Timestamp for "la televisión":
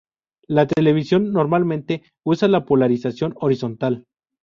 0.47-1.31